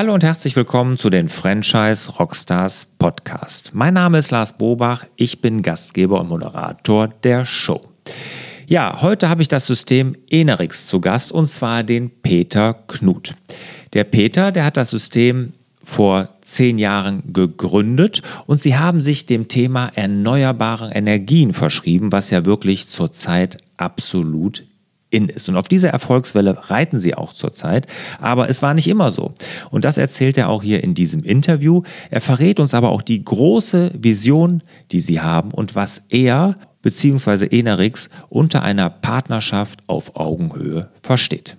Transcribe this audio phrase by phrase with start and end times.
[0.00, 3.72] Hallo und herzlich willkommen zu den Franchise Rockstars Podcast.
[3.74, 7.82] Mein Name ist Lars Bobach, ich bin Gastgeber und Moderator der Show.
[8.66, 13.34] Ja, heute habe ich das System Enerix zu Gast und zwar den Peter Knut.
[13.92, 15.52] Der Peter, der hat das System
[15.84, 22.46] vor zehn Jahren gegründet und sie haben sich dem Thema erneuerbare Energien verschrieben, was ja
[22.46, 24.64] wirklich zurzeit absolut
[25.10, 25.48] in ist.
[25.48, 27.86] Und auf dieser Erfolgswelle reiten sie auch zurzeit.
[28.20, 29.34] Aber es war nicht immer so.
[29.70, 31.82] Und das erzählt er auch hier in diesem Interview.
[32.10, 34.62] Er verrät uns aber auch die große Vision,
[34.92, 37.46] die sie haben und was er bzw.
[37.46, 41.56] Enerix unter einer Partnerschaft auf Augenhöhe versteht.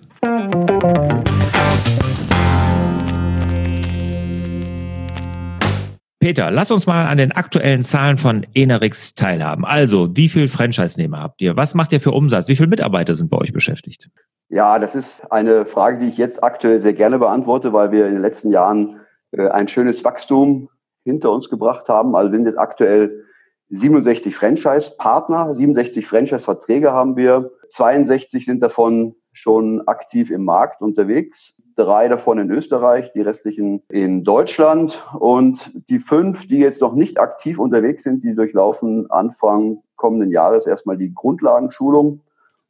[6.22, 9.64] Peter, lass uns mal an den aktuellen Zahlen von Enerix teilhaben.
[9.64, 11.56] Also, wie viel Franchise-Nehmer habt ihr?
[11.56, 12.46] Was macht ihr für Umsatz?
[12.46, 14.08] Wie viele Mitarbeiter sind bei euch beschäftigt?
[14.48, 18.12] Ja, das ist eine Frage, die ich jetzt aktuell sehr gerne beantworte, weil wir in
[18.12, 19.00] den letzten Jahren
[19.32, 20.68] äh, ein schönes Wachstum
[21.02, 22.14] hinter uns gebracht haben.
[22.14, 23.24] Also wir sind jetzt aktuell
[23.70, 27.50] 67 Franchise-Partner, 67 Franchise-Verträge haben wir.
[27.70, 34.24] 62 sind davon schon aktiv im Markt unterwegs drei davon in Österreich, die restlichen in
[34.24, 35.02] Deutschland.
[35.18, 40.66] Und die fünf, die jetzt noch nicht aktiv unterwegs sind, die durchlaufen Anfang kommenden Jahres
[40.66, 42.20] erstmal die Grundlagenschulung.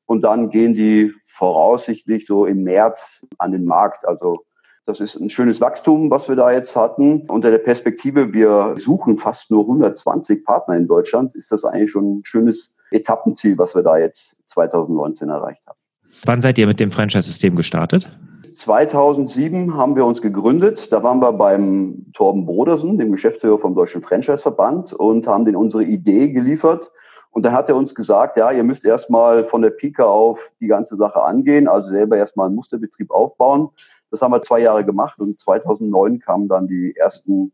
[0.06, 4.06] Und dann gehen die voraussichtlich so im März an den Markt.
[4.06, 4.44] Also
[4.84, 7.22] das ist ein schönes Wachstum, was wir da jetzt hatten.
[7.28, 12.18] Unter der Perspektive, wir suchen fast nur 120 Partner in Deutschland, ist das eigentlich schon
[12.18, 15.78] ein schönes Etappenziel, was wir da jetzt 2019 erreicht haben.
[16.24, 18.10] Wann seid ihr mit dem Franchise-System gestartet?
[18.54, 20.92] 2007 haben wir uns gegründet.
[20.92, 25.84] Da waren wir beim Torben Brodersen, dem Geschäftsführer vom Deutschen Franchise-Verband, und haben den unsere
[25.84, 26.92] Idee geliefert.
[27.30, 30.66] Und dann hat er uns gesagt, ja, ihr müsst erstmal von der Pika auf die
[30.66, 33.70] ganze Sache angehen, also selber erstmal einen Musterbetrieb aufbauen.
[34.10, 37.52] Das haben wir zwei Jahre gemacht und 2009 kamen dann die ersten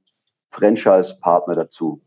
[0.51, 2.01] Franchise-Partner dazu.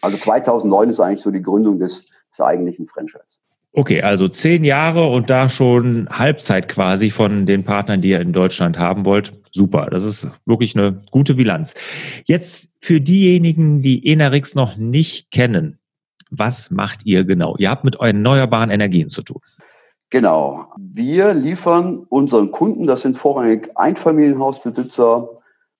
[0.00, 3.38] Also 2009 ist eigentlich so die Gründung des, des eigentlichen Franchise.
[3.74, 8.34] Okay, also zehn Jahre und da schon Halbzeit quasi von den Partnern, die ihr in
[8.34, 9.32] Deutschland haben wollt.
[9.50, 11.74] Super, das ist wirklich eine gute Bilanz.
[12.24, 15.78] Jetzt für diejenigen, die Enerix noch nicht kennen,
[16.30, 17.56] was macht ihr genau?
[17.58, 19.40] Ihr habt mit erneuerbaren Energien zu tun.
[20.10, 20.66] Genau.
[20.78, 25.30] Wir liefern unseren Kunden, das sind vorrangig Einfamilienhausbesitzer,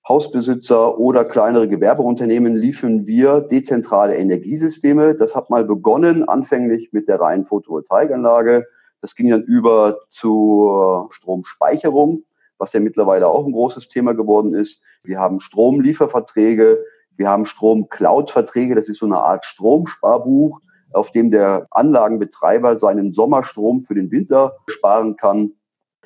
[0.07, 5.15] Hausbesitzer oder kleinere Gewerbeunternehmen liefern wir dezentrale Energiesysteme.
[5.15, 8.65] Das hat mal begonnen, anfänglich mit der reinen Photovoltaikanlage.
[9.01, 12.23] Das ging dann über zur Stromspeicherung,
[12.57, 14.81] was ja mittlerweile auch ein großes Thema geworden ist.
[15.03, 16.83] Wir haben Stromlieferverträge,
[17.15, 20.59] wir haben Strom-Cloud-Verträge, das ist so eine Art Stromsparbuch,
[20.91, 25.53] auf dem der Anlagenbetreiber seinen Sommerstrom für den Winter sparen kann.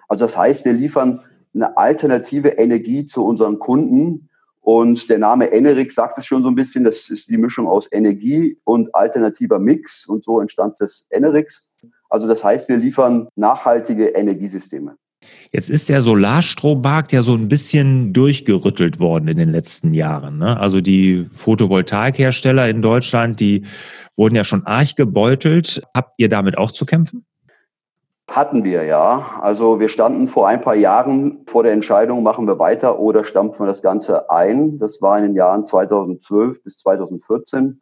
[0.08, 4.30] Also das heißt, wir liefern eine alternative Energie zu unseren Kunden.
[4.62, 7.88] Und der Name Enerix sagt es schon so ein bisschen, das ist die Mischung aus
[7.91, 10.06] Energie und alternativer Mix.
[10.08, 11.69] Und so entstand das Enerix.
[12.09, 14.97] Also das heißt, wir liefern nachhaltige Energiesysteme.
[15.52, 20.38] Jetzt ist der Solarstrommarkt ja so ein bisschen durchgerüttelt worden in den letzten Jahren.
[20.38, 20.59] Ne?
[20.59, 23.64] Also die Photovoltaikhersteller in Deutschland, die
[24.16, 25.81] wurden ja schon arg gebeutelt.
[25.96, 27.25] Habt ihr damit auch zu kämpfen?
[28.29, 29.39] Hatten wir ja.
[29.41, 33.61] Also wir standen vor ein paar Jahren vor der Entscheidung, machen wir weiter oder stampfen
[33.61, 34.77] wir das Ganze ein.
[34.77, 37.79] Das war in den Jahren 2012 bis 2014.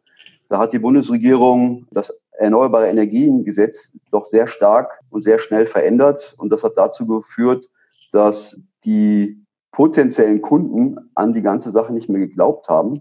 [0.48, 6.34] Da hat die Bundesregierung das Erneuerbare Energiengesetz doch sehr stark und sehr schnell verändert.
[6.38, 7.68] Und das hat dazu geführt,
[8.12, 9.42] dass die
[9.72, 13.00] potenziellen Kunden an die ganze Sache nicht mehr geglaubt haben.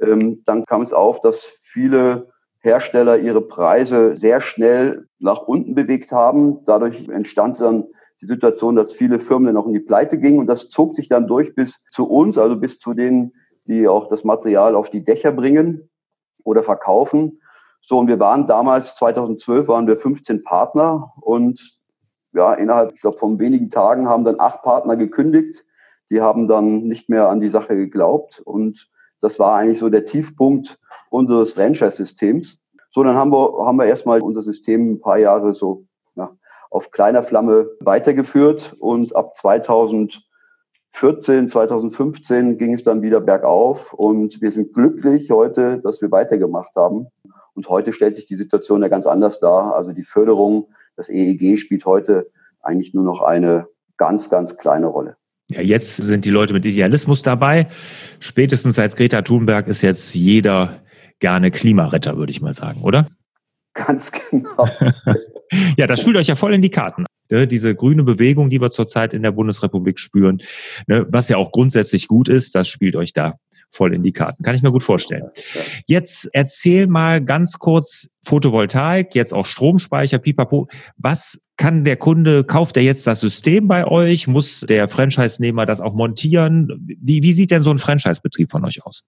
[0.00, 2.28] Ähm, dann kam es auf, dass viele
[2.66, 6.64] Hersteller ihre Preise sehr schnell nach unten bewegt haben.
[6.64, 7.84] Dadurch entstand dann
[8.20, 11.08] die Situation, dass viele Firmen dann auch in die Pleite gingen und das zog sich
[11.08, 13.32] dann durch bis zu uns, also bis zu denen,
[13.66, 15.88] die auch das Material auf die Dächer bringen
[16.44, 17.38] oder verkaufen.
[17.80, 21.78] So, und wir waren damals, 2012 waren wir 15 Partner und
[22.32, 25.64] ja, innerhalb, ich glaube, von wenigen Tagen haben dann acht Partner gekündigt.
[26.10, 28.88] Die haben dann nicht mehr an die Sache geglaubt und
[29.20, 30.78] das war eigentlich so der Tiefpunkt
[31.10, 32.58] unseres Franchise-Systems.
[32.96, 35.84] So, dann haben wir, haben wir erstmal unser System ein paar Jahre so
[36.14, 36.30] ja,
[36.70, 44.50] auf kleiner Flamme weitergeführt und ab 2014, 2015 ging es dann wieder bergauf und wir
[44.50, 47.08] sind glücklich heute, dass wir weitergemacht haben.
[47.52, 49.74] Und heute stellt sich die Situation ja ganz anders dar.
[49.74, 52.30] Also die Förderung, das EEG spielt heute
[52.62, 53.66] eigentlich nur noch eine
[53.98, 55.18] ganz, ganz kleine Rolle.
[55.50, 57.68] Ja, jetzt sind die Leute mit Idealismus dabei.
[58.20, 60.80] Spätestens seit Greta Thunberg ist jetzt jeder
[61.20, 63.08] gerne Klimaretter, würde ich mal sagen, oder?
[63.74, 64.68] Ganz genau.
[65.76, 67.04] ja, das spielt euch ja voll in die Karten.
[67.28, 70.40] Ne, diese grüne Bewegung, die wir zurzeit in der Bundesrepublik spüren,
[70.86, 73.34] ne, was ja auch grundsätzlich gut ist, das spielt euch da
[73.70, 74.42] voll in die Karten.
[74.42, 75.24] Kann ich mir gut vorstellen.
[75.86, 80.68] Jetzt erzähl mal ganz kurz Photovoltaik, jetzt auch Stromspeicher, pipapo.
[80.96, 84.28] Was kann der Kunde, kauft er jetzt das System bei euch?
[84.28, 86.68] Muss der Franchise-Nehmer das auch montieren?
[87.00, 89.04] Wie, wie sieht denn so ein Franchise-Betrieb von euch aus?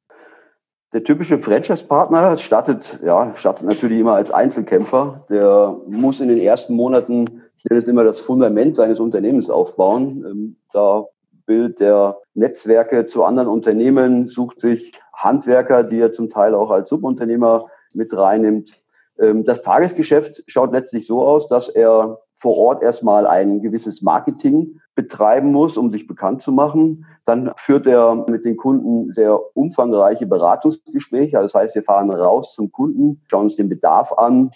[0.94, 5.26] Der typische Franchise-Partner startet, ja, startet natürlich immer als Einzelkämpfer.
[5.28, 10.24] Der muss in den ersten Monaten, ich nenne es immer das Fundament seines Unternehmens aufbauen.
[10.26, 11.04] Ähm, da
[11.44, 16.88] bildet der Netzwerke zu anderen Unternehmen, sucht sich Handwerker, die er zum Teil auch als
[16.88, 18.80] Subunternehmer mit reinnimmt.
[19.18, 24.80] Ähm, das Tagesgeschäft schaut letztlich so aus, dass er vor Ort erstmal ein gewisses Marketing
[24.98, 27.06] betreiben muss, um sich bekannt zu machen.
[27.24, 31.38] Dann führt er mit den Kunden sehr umfangreiche Beratungsgespräche.
[31.38, 34.50] Das heißt, wir fahren raus zum Kunden, schauen uns den Bedarf an,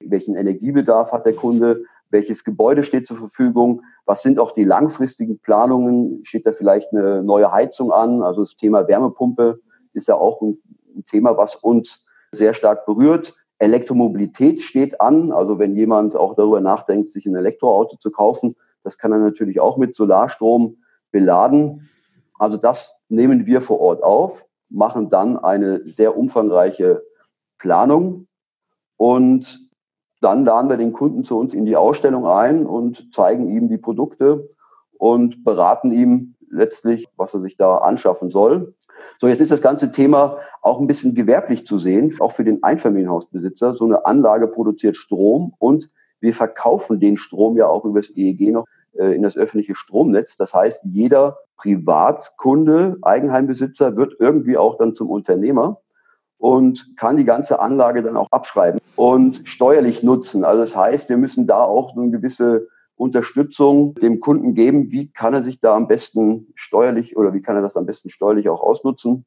[0.00, 5.38] welchen Energiebedarf hat der Kunde, welches Gebäude steht zur Verfügung, was sind auch die langfristigen
[5.40, 9.60] Planungen, steht da vielleicht eine neue Heizung an, also das Thema Wärmepumpe
[9.92, 10.58] ist ja auch ein,
[11.06, 13.34] Thema, was uns sehr stark berührt.
[13.58, 18.98] Elektromobilität steht an, also wenn jemand auch darüber nachdenkt, sich ein Elektroauto zu kaufen, das
[18.98, 20.76] kann er natürlich auch mit Solarstrom
[21.10, 21.88] beladen.
[22.38, 27.02] Also das nehmen wir vor Ort auf, machen dann eine sehr umfangreiche
[27.58, 28.26] Planung
[28.96, 29.70] und
[30.20, 33.78] dann laden wir den Kunden zu uns in die Ausstellung ein und zeigen ihm die
[33.78, 34.46] Produkte
[34.92, 38.74] und beraten ihm letztlich, was er sich da anschaffen soll.
[39.18, 42.62] So, jetzt ist das ganze Thema auch ein bisschen gewerblich zu sehen, auch für den
[42.62, 43.74] Einfamilienhausbesitzer.
[43.74, 45.88] So eine Anlage produziert Strom und
[46.22, 48.64] wir verkaufen den Strom ja auch übers EEG noch
[48.98, 50.36] äh, in das öffentliche Stromnetz.
[50.36, 55.80] Das heißt, jeder Privatkunde, Eigenheimbesitzer wird irgendwie auch dann zum Unternehmer
[56.38, 60.44] und kann die ganze Anlage dann auch abschreiben und steuerlich nutzen.
[60.44, 64.90] Also das heißt, wir müssen da auch eine gewisse Unterstützung dem Kunden geben.
[64.92, 68.10] Wie kann er sich da am besten steuerlich oder wie kann er das am besten
[68.10, 69.24] steuerlich auch ausnutzen?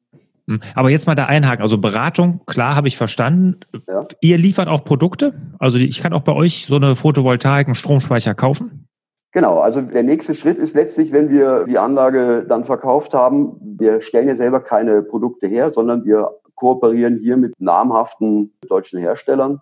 [0.48, 0.60] Hm.
[0.74, 1.62] Aber jetzt mal da einhaken.
[1.62, 3.60] Also Beratung, klar, habe ich verstanden.
[3.88, 4.06] Ja.
[4.20, 5.34] Ihr liefert auch Produkte?
[5.58, 8.86] Also ich kann auch bei euch so eine Photovoltaik, einen Stromspeicher kaufen?
[9.32, 14.00] Genau, also der nächste Schritt ist letztlich, wenn wir die Anlage dann verkauft haben, wir
[14.00, 19.60] stellen ja selber keine Produkte her, sondern wir kooperieren hier mit namhaften deutschen Herstellern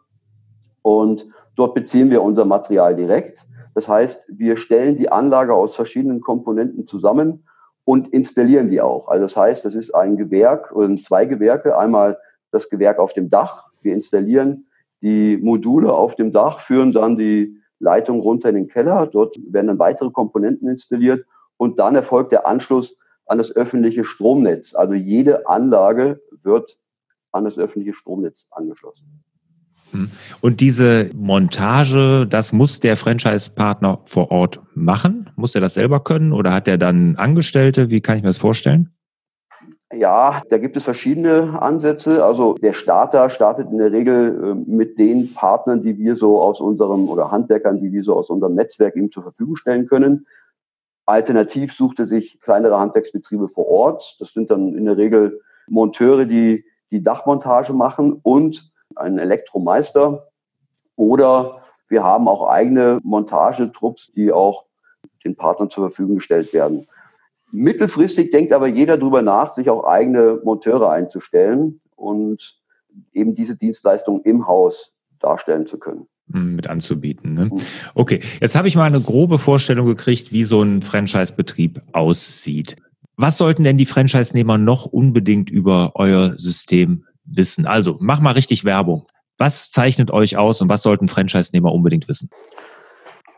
[0.82, 1.26] und
[1.56, 3.46] dort beziehen wir unser Material direkt.
[3.74, 7.44] Das heißt, wir stellen die Anlage aus verschiedenen Komponenten zusammen
[7.84, 9.08] und installieren die auch.
[9.08, 11.76] Also das heißt, das ist ein Gewerk oder zwei Gewerke.
[11.78, 12.18] Einmal
[12.50, 13.66] das Gewerk auf dem Dach.
[13.82, 14.66] Wir installieren
[15.02, 19.06] die Module auf dem Dach, führen dann die Leitung runter in den Keller.
[19.06, 21.26] Dort werden dann weitere Komponenten installiert
[21.56, 22.96] und dann erfolgt der Anschluss
[23.26, 24.74] an das öffentliche Stromnetz.
[24.74, 26.80] Also jede Anlage wird
[27.32, 29.24] an das öffentliche Stromnetz angeschlossen.
[30.40, 35.30] Und diese Montage, das muss der Franchise-Partner vor Ort machen?
[35.36, 37.90] Muss er das selber können oder hat er dann Angestellte?
[37.90, 38.90] Wie kann ich mir das vorstellen?
[39.92, 42.24] Ja, da gibt es verschiedene Ansätze.
[42.24, 46.60] Also der Starter startet in der Regel ähm, mit den Partnern, die wir so aus
[46.60, 50.26] unserem oder Handwerkern, die wir so aus unserem Netzwerk ihm zur Verfügung stellen können.
[51.06, 54.16] Alternativ sucht er sich kleinere Handwerksbetriebe vor Ort.
[54.20, 60.28] Das sind dann in der Regel Monteure, die die Dachmontage machen und einen Elektromeister.
[60.96, 64.66] Oder wir haben auch eigene Montagetrupps, die auch
[65.24, 66.86] den Partnern zur Verfügung gestellt werden.
[67.52, 72.58] Mittelfristig denkt aber jeder darüber nach, sich auch eigene Monteure einzustellen und
[73.12, 77.34] eben diese Dienstleistung im Haus darstellen zu können hm, mit anzubieten.
[77.34, 77.44] Ne?
[77.46, 77.60] Mhm.
[77.94, 82.76] Okay, jetzt habe ich mal eine grobe Vorstellung gekriegt, wie so ein Franchise-Betrieb aussieht.
[83.16, 87.66] Was sollten denn die Franchise-Nehmer noch unbedingt über euer System wissen?
[87.66, 89.06] Also, mach mal richtig Werbung.
[89.38, 92.30] Was zeichnet euch aus und was sollten Franchise-Nehmer unbedingt wissen?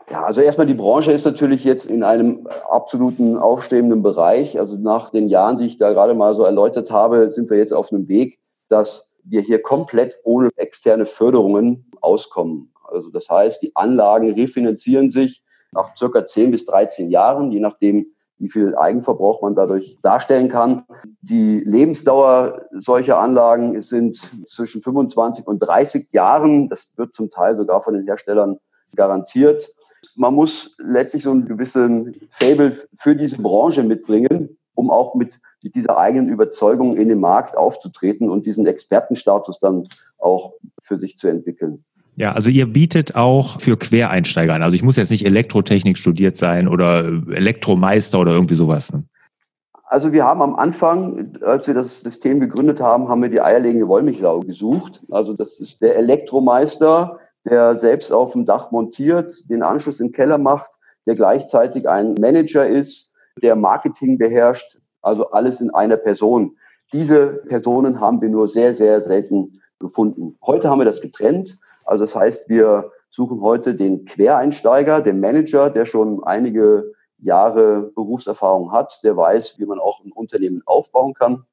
[0.09, 4.57] Ja, also erstmal die Branche ist natürlich jetzt in einem absoluten aufstrebenden Bereich.
[4.57, 7.73] Also nach den Jahren, die ich da gerade mal so erläutert habe, sind wir jetzt
[7.73, 8.39] auf einem Weg,
[8.69, 12.71] dass wir hier komplett ohne externe Förderungen auskommen.
[12.89, 18.07] Also das heißt, die Anlagen refinanzieren sich nach circa 10 bis 13 Jahren, je nachdem,
[18.39, 20.83] wie viel Eigenverbrauch man dadurch darstellen kann.
[21.21, 24.15] Die Lebensdauer solcher Anlagen sind
[24.47, 26.69] zwischen 25 und 30 Jahren.
[26.69, 28.59] Das wird zum Teil sogar von den Herstellern
[28.95, 29.69] garantiert.
[30.15, 35.75] Man muss letztlich so einen gewissen Fable für diese Branche mitbringen, um auch mit, mit
[35.75, 41.27] dieser eigenen Überzeugung in den Markt aufzutreten und diesen Expertenstatus dann auch für sich zu
[41.27, 41.83] entwickeln.
[42.17, 44.63] Ja, also ihr bietet auch für Quereinsteiger an.
[44.63, 48.91] Also ich muss jetzt nicht Elektrotechnik studiert sein oder Elektromeister oder irgendwie sowas.
[48.91, 49.03] Ne?
[49.83, 53.87] Also wir haben am Anfang, als wir das System gegründet haben, haben wir die eierlegende
[53.87, 55.03] Wollmilchsau gesucht.
[55.11, 60.39] Also das ist der Elektromeister, der selbst auf dem Dach montiert, den Anschluss im Keller
[60.39, 60.71] macht,
[61.05, 66.55] der gleichzeitig ein Manager ist, der Marketing beherrscht, also alles in einer Person.
[66.93, 70.35] Diese Personen haben wir nur sehr, sehr selten gefunden.
[70.43, 71.59] Heute haben wir das getrennt.
[71.87, 78.71] Also das heißt, wir suchen heute den Quereinsteiger, den Manager, der schon einige Jahre Berufserfahrung
[78.71, 81.45] hat, der weiß, wie man auch ein Unternehmen aufbauen kann.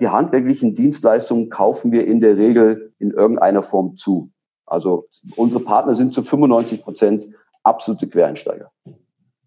[0.00, 4.30] Die handwerklichen Dienstleistungen kaufen wir in der Regel in irgendeiner Form zu.
[4.66, 7.26] Also unsere Partner sind zu 95 Prozent
[7.62, 8.70] absolute Quereinsteiger.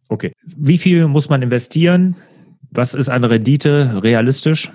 [0.09, 0.33] Okay.
[0.43, 2.15] Wie viel muss man investieren?
[2.71, 4.71] Was ist eine Rendite realistisch?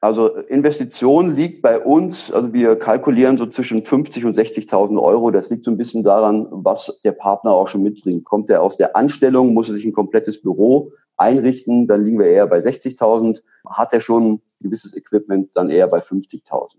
[0.00, 5.32] Also Investition liegt bei uns, also wir kalkulieren so zwischen 50 und 60.000 Euro.
[5.32, 8.24] Das liegt so ein bisschen daran, was der Partner auch schon mitbringt.
[8.24, 12.28] Kommt er aus der Anstellung, muss er sich ein komplettes Büro einrichten, dann liegen wir
[12.28, 13.42] eher bei 60.000.
[13.66, 16.76] Hat er schon gewisses Equipment, dann eher bei 50.000.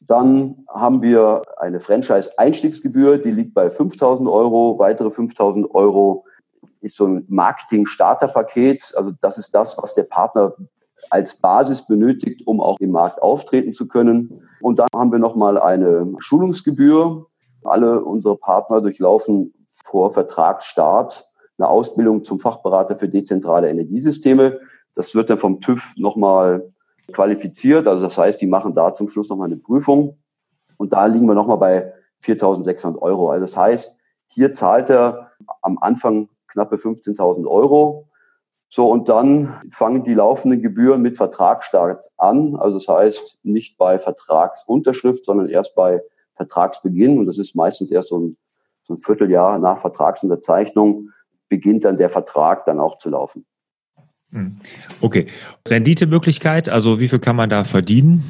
[0.00, 4.78] Dann haben wir eine Franchise-Einstiegsgebühr, die liegt bei 5.000 Euro.
[4.78, 6.24] Weitere 5.000 Euro
[6.80, 8.94] ist so ein Marketing-Starter-Paket.
[8.96, 10.54] Also das ist das, was der Partner
[11.10, 14.42] als Basis benötigt, um auch im Markt auftreten zu können.
[14.60, 17.26] Und dann haben wir nochmal eine Schulungsgebühr.
[17.64, 19.52] Alle unsere Partner durchlaufen
[19.84, 24.58] vor Vertragsstart eine Ausbildung zum Fachberater für dezentrale Energiesysteme.
[24.94, 26.72] Das wird dann vom TÜV nochmal
[27.12, 27.86] qualifiziert.
[27.86, 30.18] Also das heißt, die machen da zum Schluss nochmal eine Prüfung.
[30.76, 31.92] Und da liegen wir nochmal bei
[32.24, 33.30] 4.600 Euro.
[33.30, 33.96] Also das heißt,
[34.28, 35.30] hier zahlt er
[35.62, 38.08] am Anfang knappe 15.000 Euro.
[38.68, 42.56] So, und dann fangen die laufenden Gebühren mit Vertragsstart an.
[42.56, 46.02] Also das heißt, nicht bei Vertragsunterschrift, sondern erst bei
[46.34, 47.18] Vertragsbeginn.
[47.18, 48.36] Und das ist meistens erst so ein,
[48.82, 51.10] so ein Vierteljahr nach Vertragsunterzeichnung
[51.48, 53.46] beginnt dann der Vertrag dann auch zu laufen.
[54.32, 54.60] Hm.
[55.00, 55.26] Okay.
[55.66, 58.24] Renditemöglichkeit, also wie viel kann man da verdienen?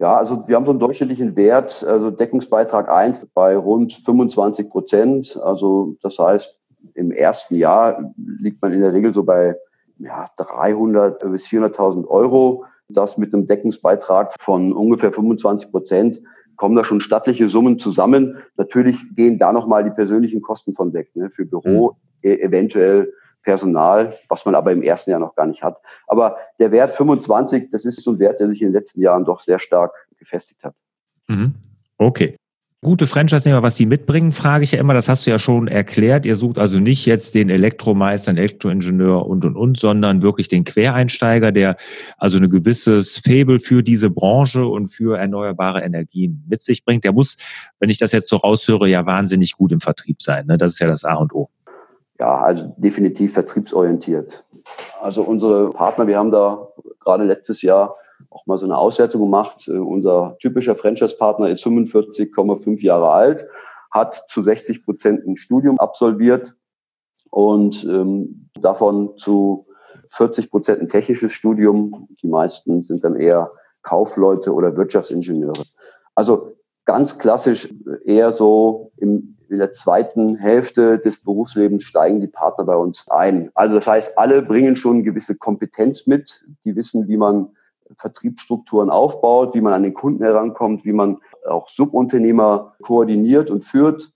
[0.00, 5.40] Ja, also wir haben so einen durchschnittlichen Wert, also Deckungsbeitrag 1 bei rund 25 Prozent.
[5.42, 6.58] Also das heißt,
[6.94, 9.56] im ersten Jahr liegt man in der Regel so bei
[9.98, 12.64] ja, 300 bis 400.000 Euro.
[12.90, 16.22] Das mit einem Deckungsbeitrag von ungefähr 25 Prozent
[16.56, 18.38] kommen da schon stattliche Summen zusammen.
[18.56, 22.30] Natürlich gehen da nochmal die persönlichen Kosten von weg, ne, für Büro, mhm.
[22.30, 25.80] eventuell Personal, was man aber im ersten Jahr noch gar nicht hat.
[26.06, 29.24] Aber der Wert 25, das ist so ein Wert, der sich in den letzten Jahren
[29.24, 30.74] doch sehr stark gefestigt hat.
[31.28, 31.54] Mhm.
[31.98, 32.36] Okay.
[32.80, 36.24] Gute Franchise-Nehmer, was sie mitbringen, frage ich ja immer, das hast du ja schon erklärt.
[36.24, 40.62] Ihr sucht also nicht jetzt den Elektromeister, den Elektroingenieur und, und, und, sondern wirklich den
[40.62, 41.76] Quereinsteiger, der
[42.18, 47.02] also ein gewisses Faible für diese Branche und für erneuerbare Energien mit sich bringt.
[47.02, 47.36] Der muss,
[47.80, 50.46] wenn ich das jetzt so raushöre, ja wahnsinnig gut im Vertrieb sein.
[50.46, 50.56] Ne?
[50.56, 51.50] Das ist ja das A und O.
[52.20, 54.44] Ja, also definitiv vertriebsorientiert.
[55.00, 56.68] Also unsere Partner, wir haben da
[57.00, 57.96] gerade letztes Jahr
[58.30, 59.68] auch mal so eine Auswertung gemacht.
[59.68, 63.46] Äh, unser typischer Franchise-Partner ist 45,5 Jahre alt,
[63.90, 66.54] hat zu 60 Prozent ein Studium absolviert
[67.30, 69.66] und ähm, davon zu
[70.06, 72.08] 40 Prozent ein technisches Studium.
[72.22, 75.62] Die meisten sind dann eher Kaufleute oder Wirtschaftsingenieure.
[76.14, 76.52] Also
[76.84, 77.72] ganz klassisch
[78.04, 83.50] eher so im, in der zweiten Hälfte des Berufslebens steigen die Partner bei uns ein.
[83.54, 86.44] Also das heißt, alle bringen schon gewisse Kompetenz mit.
[86.64, 87.50] Die wissen, wie man
[87.96, 91.16] Vertriebsstrukturen aufbaut, wie man an den Kunden herankommt, wie man
[91.46, 94.12] auch Subunternehmer koordiniert und führt.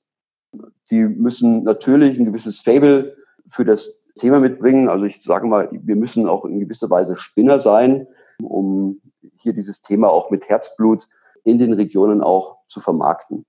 [0.90, 4.88] Die müssen natürlich ein gewisses Fable für das Thema mitbringen.
[4.88, 8.06] Also ich sage mal, wir müssen auch in gewisser Weise Spinner sein,
[8.42, 9.00] um
[9.38, 11.08] hier dieses Thema auch mit Herzblut
[11.44, 13.44] in den Regionen auch zu vermarkten.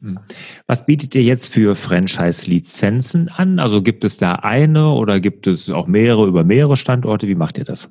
[0.00, 0.18] Hm.
[0.66, 3.58] Was bietet ihr jetzt für Franchise-Lizenzen an?
[3.58, 7.28] Also gibt es da eine oder gibt es auch mehrere über mehrere Standorte?
[7.28, 7.90] Wie macht ihr das?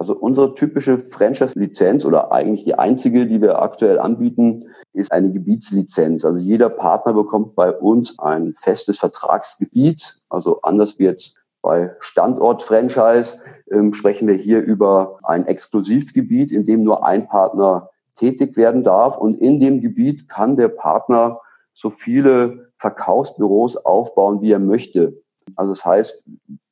[0.00, 4.64] Also unsere typische Franchise-Lizenz oder eigentlich die einzige, die wir aktuell anbieten,
[4.94, 6.24] ist eine Gebietslizenz.
[6.24, 10.18] Also jeder Partner bekommt bei uns ein festes Vertragsgebiet.
[10.30, 13.40] Also anders wie jetzt bei Standort-Franchise
[13.70, 19.18] ähm, sprechen wir hier über ein Exklusivgebiet, in dem nur ein Partner tätig werden darf.
[19.18, 21.40] Und in dem Gebiet kann der Partner
[21.74, 25.20] so viele Verkaufsbüros aufbauen, wie er möchte.
[25.56, 26.24] Also das heißt,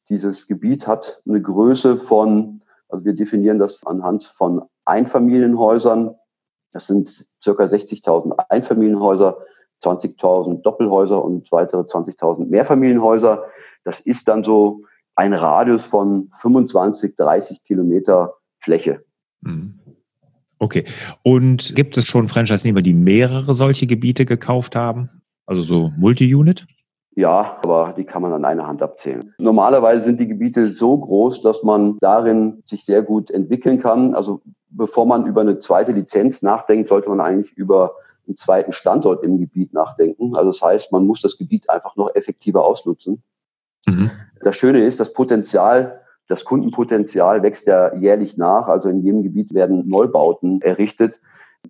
[0.08, 6.14] dieses Gebiet hat eine Größe von also wir definieren das anhand von Einfamilienhäusern.
[6.72, 7.08] Das sind
[7.42, 9.38] circa 60.000 Einfamilienhäuser,
[9.82, 13.44] 20.000 Doppelhäuser und weitere 20.000 Mehrfamilienhäuser.
[13.84, 14.82] Das ist dann so
[15.14, 19.04] ein Radius von 25, 30 Kilometer Fläche.
[19.40, 19.78] Mhm.
[20.58, 20.84] Okay.
[21.22, 25.22] Und gibt es schon Franchise-Nehmer, die mehrere solche Gebiete gekauft haben?
[25.46, 26.66] Also so Multi-Unit?
[27.18, 29.34] Ja, aber die kann man an einer Hand abzählen.
[29.40, 34.14] Normalerweise sind die Gebiete so groß, dass man darin sich sehr gut entwickeln kann.
[34.14, 37.96] Also bevor man über eine zweite Lizenz nachdenkt, sollte man eigentlich über
[38.28, 40.36] einen zweiten Standort im Gebiet nachdenken.
[40.36, 43.24] Also das heißt, man muss das Gebiet einfach noch effektiver ausnutzen.
[43.88, 44.12] Mhm.
[44.42, 48.68] Das Schöne ist, das Potenzial, das Kundenpotenzial wächst ja jährlich nach.
[48.68, 51.20] Also in jedem Gebiet werden Neubauten errichtet,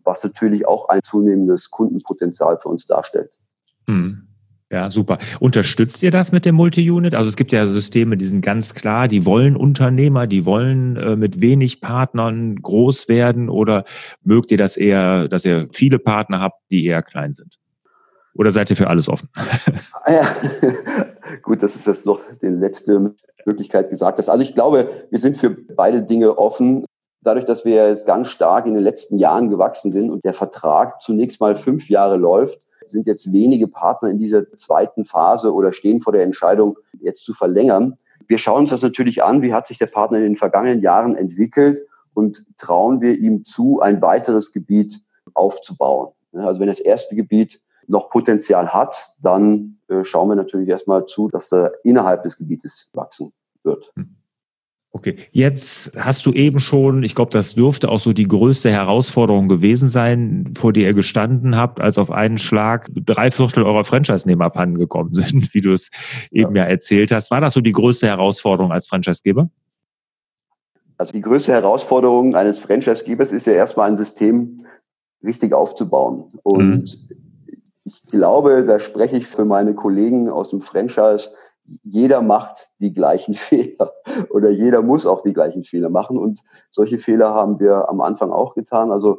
[0.05, 3.31] was natürlich auch ein zunehmendes Kundenpotenzial für uns darstellt.
[3.87, 4.28] Mhm.
[4.71, 5.17] Ja, super.
[5.41, 7.15] Unterstützt ihr das mit dem Multi-Unit?
[7.15, 11.17] Also es gibt ja Systeme, die sind ganz klar, die wollen Unternehmer, die wollen äh,
[11.17, 13.85] mit wenig Partnern groß werden oder
[14.23, 17.59] mögt ihr das eher, dass ihr viele Partner habt, die eher klein sind?
[18.35, 19.29] Oder seid ihr für alles offen?
[20.05, 20.27] Ah ja,
[21.43, 24.31] gut, das ist jetzt noch die letzte Möglichkeit gesagt hast.
[24.31, 26.87] Also ich glaube, wir sind für beide Dinge offen.
[27.21, 31.03] Dadurch, dass wir jetzt ganz stark in den letzten Jahren gewachsen sind und der Vertrag
[31.03, 32.59] zunächst mal fünf Jahre läuft,
[32.91, 37.35] sind jetzt wenige Partner in dieser zweiten Phase oder stehen vor der Entscheidung, jetzt zu
[37.35, 37.97] verlängern.
[38.27, 41.17] Wir schauen uns das natürlich an, wie hat sich der Partner in den vergangenen Jahren
[41.17, 41.83] entwickelt
[42.15, 45.01] und trauen wir ihm zu, ein weiteres Gebiet
[45.35, 46.13] aufzubauen.
[46.33, 51.29] Also wenn das erste Gebiet noch Potenzial hat, dann äh, schauen wir natürlich erstmal zu,
[51.29, 53.93] dass er innerhalb des Gebietes wachsen wird.
[53.97, 54.18] Hm.
[54.91, 59.47] Okay, jetzt hast du eben schon, ich glaube, das dürfte auch so die größte Herausforderung
[59.47, 64.47] gewesen sein, vor der ihr gestanden habt, als auf einen Schlag drei Viertel eurer Franchise-Nehmer
[64.47, 65.91] abhanden gekommen sind, wie du es
[66.31, 66.65] eben ja.
[66.65, 67.31] ja erzählt hast.
[67.31, 69.51] War das so die größte Herausforderung als Franchise-Geber?
[70.97, 74.57] Also die größte Herausforderung eines Franchise-Gebers ist ja erstmal ein System
[75.23, 76.31] richtig aufzubauen.
[76.43, 77.57] Und mhm.
[77.85, 81.29] ich glaube, da spreche ich für meine Kollegen aus dem Franchise,
[81.83, 83.93] jeder macht die gleichen Fehler
[84.31, 86.19] oder jeder muss auch die gleichen Fehler machen.
[86.19, 88.91] Und solche Fehler haben wir am Anfang auch getan.
[88.91, 89.19] Also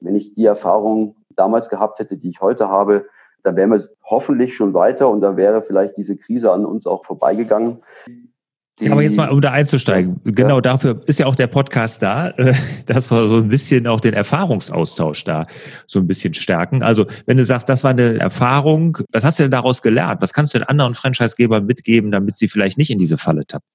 [0.00, 3.06] wenn ich die Erfahrung damals gehabt hätte, die ich heute habe,
[3.42, 7.04] dann wären wir hoffentlich schon weiter und da wäre vielleicht diese Krise an uns auch
[7.04, 7.82] vorbeigegangen.
[8.80, 10.32] Die, Aber jetzt mal, um da einzusteigen, ja.
[10.32, 12.32] genau dafür ist ja auch der Podcast da,
[12.86, 15.46] dass wir so ein bisschen auch den Erfahrungsaustausch da
[15.86, 16.82] so ein bisschen stärken.
[16.82, 20.22] Also wenn du sagst, das war eine Erfahrung, was hast du denn daraus gelernt?
[20.22, 23.66] Was kannst du den anderen Franchisegebern mitgeben, damit sie vielleicht nicht in diese Falle tappen?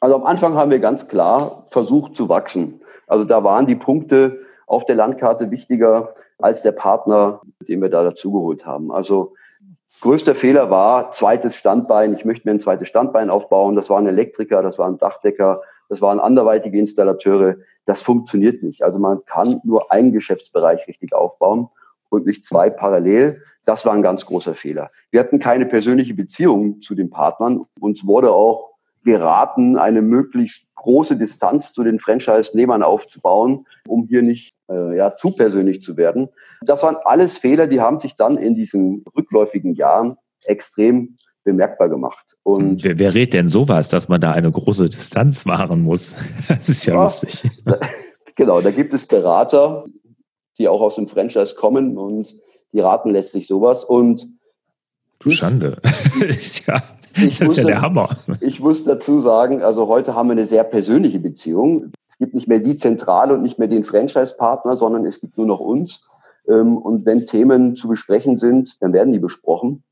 [0.00, 2.80] Also am Anfang haben wir ganz klar versucht zu wachsen.
[3.06, 8.04] Also da waren die Punkte auf der Landkarte wichtiger als der Partner, den wir da
[8.04, 8.92] dazugeholt haben.
[8.92, 9.34] Also
[10.02, 12.12] Größter Fehler war zweites Standbein.
[12.12, 13.76] Ich möchte mir ein zweites Standbein aufbauen.
[13.76, 17.54] Das waren Elektriker, das waren Dachdecker, das waren anderweitige Installateure.
[17.84, 18.82] Das funktioniert nicht.
[18.82, 21.68] Also man kann nur einen Geschäftsbereich richtig aufbauen
[22.08, 23.42] und nicht zwei parallel.
[23.64, 24.90] Das war ein ganz großer Fehler.
[25.12, 27.64] Wir hatten keine persönliche Beziehung zu den Partnern.
[27.78, 28.71] Uns wurde auch
[29.04, 35.32] geraten, eine möglichst große Distanz zu den Franchise-Nehmern aufzubauen, um hier nicht äh, ja, zu
[35.32, 36.28] persönlich zu werden.
[36.62, 42.36] Das waren alles Fehler, die haben sich dann in diesen rückläufigen Jahren extrem bemerkbar gemacht.
[42.44, 46.16] Und wer, wer rät denn sowas, dass man da eine große Distanz wahren muss?
[46.48, 47.42] Das ist ja, ja lustig.
[47.64, 47.78] Da,
[48.36, 49.84] genau, da gibt es Berater,
[50.58, 52.34] die auch aus dem Franchise kommen und
[52.72, 53.84] die raten lässt sich sowas.
[53.84, 54.26] Und
[55.30, 55.80] Schande.
[56.66, 56.82] ja.
[57.16, 58.16] Ich das ist ja der Hammer.
[58.40, 61.92] Ich muss dazu sagen, also heute haben wir eine sehr persönliche Beziehung.
[62.08, 65.46] Es gibt nicht mehr die Zentrale und nicht mehr den Franchise-Partner, sondern es gibt nur
[65.46, 66.06] noch uns.
[66.48, 69.82] Ähm, und wenn Themen zu besprechen sind, dann werden die besprochen.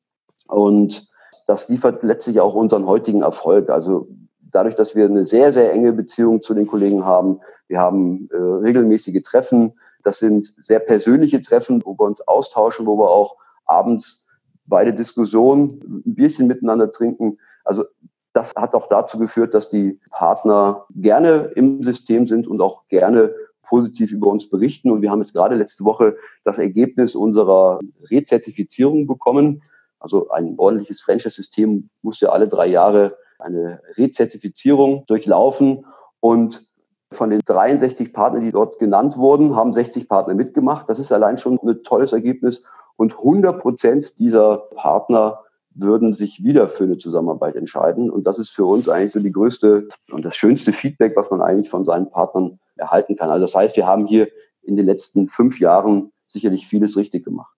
[0.46, 1.08] Und
[1.46, 3.70] das liefert letztlich auch unseren heutigen Erfolg.
[3.70, 4.08] Also
[4.50, 7.40] dadurch, dass wir eine sehr, sehr enge Beziehung zu den Kollegen haben.
[7.68, 9.74] Wir haben äh, regelmäßige Treffen.
[10.02, 14.26] Das sind sehr persönliche Treffen, wo wir uns austauschen, wo wir auch abends
[14.70, 17.38] beide Diskussionen, ein Bierchen miteinander trinken.
[17.64, 17.84] Also
[18.32, 23.34] das hat auch dazu geführt, dass die Partner gerne im System sind und auch gerne
[23.62, 24.90] positiv über uns berichten.
[24.90, 27.80] Und wir haben jetzt gerade letzte Woche das Ergebnis unserer
[28.10, 29.62] Rezertifizierung bekommen.
[29.98, 35.84] Also ein ordentliches Franchise-System muss ja alle drei Jahre eine Rezertifizierung durchlaufen.
[36.20, 36.69] Und
[37.12, 40.88] von den 63 Partnern, die dort genannt wurden, haben 60 Partner mitgemacht.
[40.88, 42.64] Das ist allein schon ein tolles Ergebnis.
[42.96, 45.40] Und 100 Prozent dieser Partner
[45.74, 48.10] würden sich wieder für eine Zusammenarbeit entscheiden.
[48.10, 51.42] Und das ist für uns eigentlich so die größte und das schönste Feedback, was man
[51.42, 53.30] eigentlich von seinen Partnern erhalten kann.
[53.30, 54.28] Also das heißt, wir haben hier
[54.62, 57.54] in den letzten fünf Jahren sicherlich vieles richtig gemacht.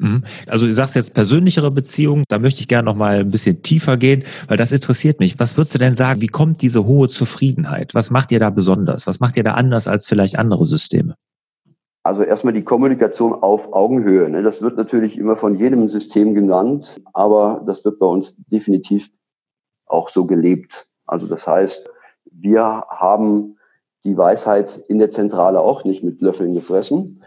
[0.00, 0.24] Mhm.
[0.46, 3.96] Also du sagst jetzt persönlichere Beziehungen, da möchte ich gerne noch mal ein bisschen tiefer
[3.96, 5.38] gehen, weil das interessiert mich.
[5.38, 7.94] Was würdest du denn sagen, wie kommt diese hohe Zufriedenheit?
[7.94, 9.06] Was macht ihr da besonders?
[9.06, 11.16] Was macht ihr da anders als vielleicht andere Systeme?
[12.02, 14.30] Also erstmal die Kommunikation auf Augenhöhe.
[14.30, 14.42] Ne?
[14.42, 19.10] Das wird natürlich immer von jedem System genannt, aber das wird bei uns definitiv
[19.84, 20.88] auch so gelebt.
[21.04, 21.90] Also das heißt,
[22.32, 23.58] wir haben
[24.04, 27.22] die Weisheit in der Zentrale auch nicht mit Löffeln gefressen.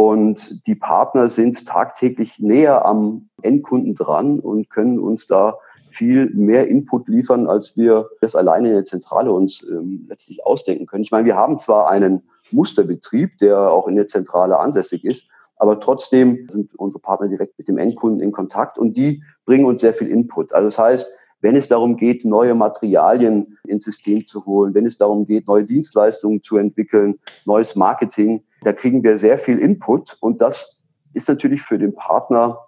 [0.00, 5.58] Und die Partner sind tagtäglich näher am Endkunden dran und können uns da
[5.90, 10.86] viel mehr Input liefern, als wir das alleine in der Zentrale uns ähm, letztlich ausdenken
[10.86, 11.02] können.
[11.02, 15.78] Ich meine, wir haben zwar einen Musterbetrieb, der auch in der Zentrale ansässig ist, aber
[15.78, 19.92] trotzdem sind unsere Partner direkt mit dem Endkunden in Kontakt und die bringen uns sehr
[19.92, 20.54] viel Input.
[20.54, 24.96] Also das heißt, wenn es darum geht, neue Materialien ins System zu holen, wenn es
[24.96, 30.40] darum geht, neue Dienstleistungen zu entwickeln, neues Marketing, da kriegen wir sehr viel Input und
[30.40, 30.78] das
[31.12, 32.58] ist natürlich für den Partner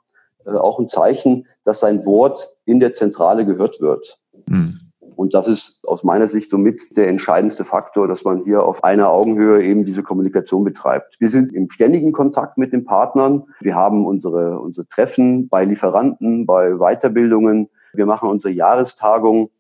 [0.45, 4.19] äh, auch ein Zeichen, dass sein Wort in der Zentrale gehört wird.
[4.47, 4.81] Mhm.
[5.15, 9.11] Und das ist aus meiner Sicht somit der entscheidendste Faktor, dass man hier auf einer
[9.11, 11.17] Augenhöhe eben diese Kommunikation betreibt.
[11.21, 13.45] Wir sind im ständigen Kontakt mit den Partnern.
[13.61, 17.69] Wir haben unsere, unsere Treffen bei Lieferanten, bei Weiterbildungen.
[17.93, 19.51] Wir machen unsere Jahrestagung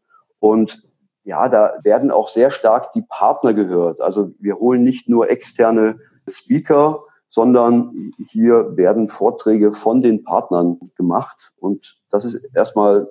[0.40, 0.82] und
[1.24, 4.00] ja, da werden auch sehr stark die Partner gehört.
[4.00, 11.52] Also wir holen nicht nur externe Speaker, sondern hier werden Vorträge von den Partnern gemacht.
[11.58, 13.08] Und das ist erstmal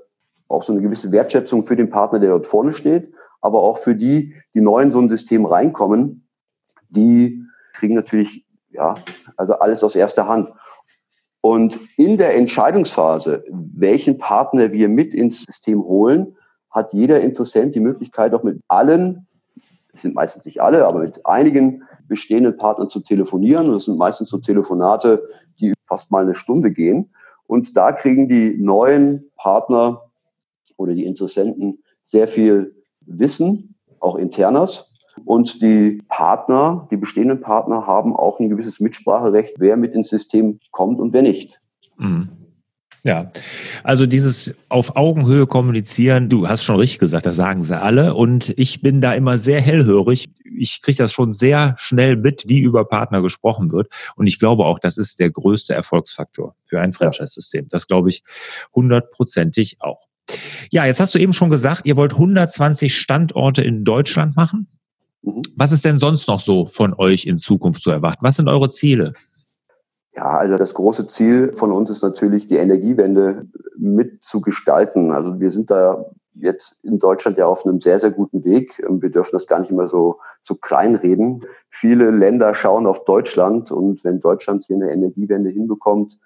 [0.47, 3.95] auch so eine gewisse Wertschätzung für den Partner, der dort vorne steht, aber auch für
[3.95, 6.27] die, die neu in so ein System reinkommen,
[6.89, 7.43] die
[7.73, 8.95] kriegen natürlich, ja,
[9.37, 10.51] also alles aus erster Hand.
[11.41, 16.35] Und in der Entscheidungsphase, welchen Partner wir mit ins System holen,
[16.69, 19.27] hat jeder Interessent die Möglichkeit, auch mit allen,
[19.93, 23.67] es sind meistens nicht alle, aber mit einigen bestehenden Partnern zu telefonieren.
[23.67, 25.27] Und das sind meistens so Telefonate,
[25.59, 27.13] die fast mal eine Stunde gehen.
[27.45, 30.03] Und da kriegen die neuen Partner
[30.77, 32.75] oder die Interessenten sehr viel
[33.05, 34.93] Wissen, auch internas.
[35.25, 40.59] Und die Partner, die bestehenden Partner haben auch ein gewisses Mitspracherecht, wer mit ins System
[40.71, 41.59] kommt und wer nicht.
[41.97, 42.29] Mhm.
[43.03, 43.31] Ja,
[43.83, 48.13] also dieses auf Augenhöhe kommunizieren, du hast schon richtig gesagt, das sagen sie alle.
[48.13, 50.29] Und ich bin da immer sehr hellhörig.
[50.57, 53.87] Ich kriege das schon sehr schnell mit, wie über Partner gesprochen wird.
[54.15, 57.67] Und ich glaube auch, das ist der größte Erfolgsfaktor für ein Franchise-System.
[57.69, 58.23] Das glaube ich
[58.73, 60.07] hundertprozentig auch.
[60.69, 64.67] Ja, jetzt hast du eben schon gesagt, ihr wollt 120 Standorte in Deutschland machen.
[65.21, 65.41] Mhm.
[65.55, 68.23] Was ist denn sonst noch so von euch in Zukunft zu erwarten?
[68.23, 69.13] Was sind eure Ziele?
[70.13, 73.47] Ja, also das große Ziel von uns ist natürlich, die Energiewende
[73.77, 75.11] mitzugestalten.
[75.11, 78.81] Also wir sind da jetzt in Deutschland ja auf einem sehr, sehr guten Weg.
[78.87, 81.45] Wir dürfen das gar nicht immer so, so kleinreden.
[81.69, 86.19] Viele Länder schauen auf Deutschland und wenn Deutschland hier eine Energiewende hinbekommt,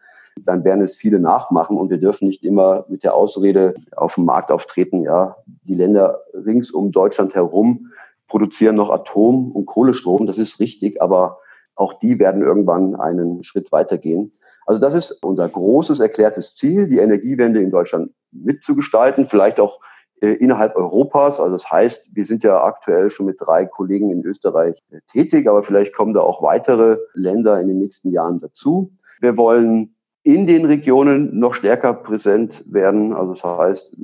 [0.43, 4.25] dann werden es viele nachmachen und wir dürfen nicht immer mit der Ausrede auf dem
[4.25, 7.91] Markt auftreten, ja, die Länder rings um Deutschland herum
[8.27, 10.25] produzieren noch Atom- und Kohlestrom.
[10.25, 11.39] Das ist richtig, aber
[11.75, 14.31] auch die werden irgendwann einen Schritt weitergehen.
[14.65, 19.79] Also das ist unser großes erklärtes Ziel, die Energiewende in Deutschland mitzugestalten, vielleicht auch
[20.21, 21.39] äh, innerhalb Europas.
[21.39, 25.47] Also das heißt, wir sind ja aktuell schon mit drei Kollegen in Österreich äh, tätig,
[25.49, 28.91] aber vielleicht kommen da auch weitere Länder in den nächsten Jahren dazu.
[29.19, 33.13] Wir wollen in den Regionen noch stärker präsent werden.
[33.13, 33.95] Also das heißt,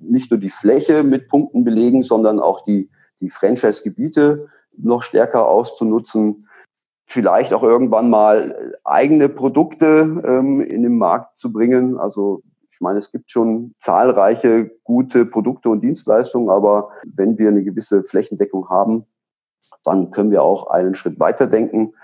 [0.00, 6.48] nicht nur die Fläche mit Punkten belegen, sondern auch die, die Franchise-Gebiete noch stärker auszunutzen.
[7.06, 11.98] Vielleicht auch irgendwann mal eigene Produkte ähm, in den Markt zu bringen.
[11.98, 17.62] Also ich meine, es gibt schon zahlreiche gute Produkte und Dienstleistungen, aber wenn wir eine
[17.62, 19.06] gewisse Flächendeckung haben,
[19.84, 21.94] dann können wir auch einen Schritt weiter denken.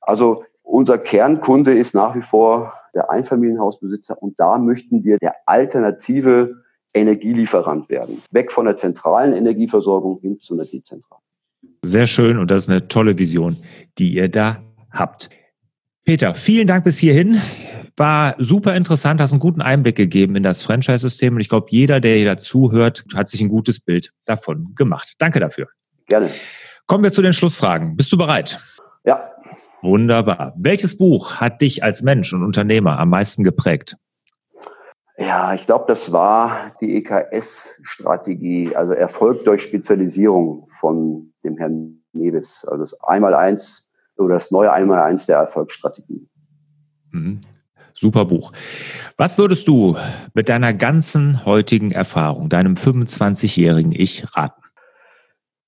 [0.00, 6.62] Also unser Kernkunde ist nach wie vor der Einfamilienhausbesitzer und da möchten wir der alternative
[6.94, 8.22] Energielieferant werden.
[8.30, 11.22] Weg von der zentralen Energieversorgung hin zu einer dezentralen.
[11.84, 13.56] Sehr schön und das ist eine tolle Vision,
[13.98, 15.30] die ihr da habt.
[16.04, 17.40] Peter, vielen Dank bis hierhin.
[17.96, 22.00] War super interessant, hast einen guten Einblick gegeben in das Franchise-System und ich glaube, jeder,
[22.00, 25.14] der hier dazuhört, hat sich ein gutes Bild davon gemacht.
[25.18, 25.68] Danke dafür.
[26.06, 26.30] Gerne.
[26.86, 27.96] Kommen wir zu den Schlussfragen.
[27.96, 28.60] Bist du bereit?
[29.04, 29.30] Ja.
[29.82, 30.54] Wunderbar.
[30.56, 33.96] Welches Buch hat dich als Mensch und Unternehmer am meisten geprägt?
[35.18, 42.64] Ja, ich glaube, das war die EKS-Strategie, also Erfolg durch Spezialisierung von dem Herrn Neves.
[42.66, 46.28] Also das Einmaleins oder das neue Einmaleins der Erfolgsstrategie.
[47.10, 47.40] Mhm.
[47.94, 48.52] Super Buch.
[49.18, 49.96] Was würdest du
[50.32, 54.61] mit deiner ganzen heutigen Erfahrung, deinem 25-jährigen Ich raten?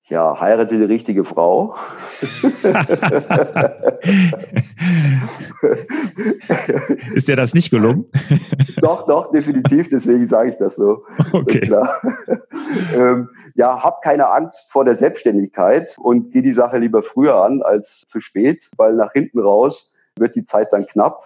[0.08, 1.74] Ja, heirate die richtige Frau.
[7.14, 8.04] Ist dir das nicht gelungen?
[8.82, 11.04] doch, doch, definitiv, deswegen sage ich das so.
[11.32, 11.70] Okay.
[12.94, 17.62] Ähm, ja, hab keine Angst vor der Selbstständigkeit und geh die Sache lieber früher an
[17.62, 21.24] als zu spät, weil nach hinten raus wird die Zeit dann knapp.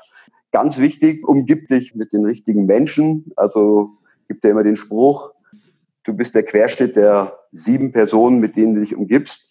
[0.53, 3.33] Ganz wichtig, umgib dich mit den richtigen Menschen.
[3.37, 3.91] Also
[4.29, 5.33] gibt ja immer den Spruch,
[6.09, 9.49] du bist der Querschnitt der sieben Personen, mit denen du dich umgibst.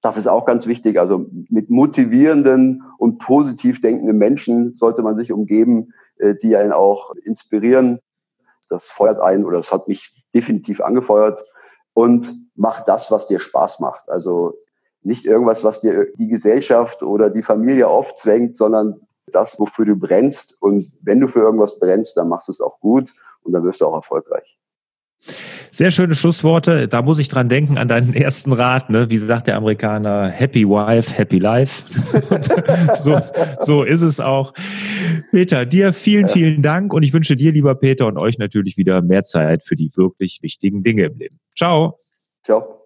[0.00, 0.98] Das ist auch ganz wichtig.
[0.98, 7.14] Also mit motivierenden und positiv denkenden Menschen sollte man sich umgeben, äh, die einen auch
[7.24, 8.00] inspirieren.
[8.68, 11.44] Das feuert ein oder das hat mich definitiv angefeuert.
[11.92, 14.08] Und mach das, was dir Spaß macht.
[14.08, 14.54] Also
[15.02, 20.56] nicht irgendwas, was dir die Gesellschaft oder die Familie aufzwängt, sondern das, wofür du brennst.
[20.60, 23.80] Und wenn du für irgendwas brennst, dann machst du es auch gut und dann wirst
[23.80, 24.58] du auch erfolgreich.
[25.74, 26.86] Sehr schöne Schlussworte.
[26.86, 28.90] Da muss ich dran denken an deinen ersten Rat.
[28.90, 29.08] Ne?
[29.08, 30.28] Wie sagt der Amerikaner?
[30.28, 31.84] Happy Wife, Happy Life.
[33.00, 33.18] so,
[33.58, 34.52] so ist es auch.
[35.30, 39.00] Peter, dir vielen, vielen Dank und ich wünsche dir, lieber Peter, und euch natürlich wieder
[39.00, 41.40] mehr Zeit für die wirklich wichtigen Dinge im Leben.
[41.56, 41.98] Ciao.
[42.44, 42.82] Ciao.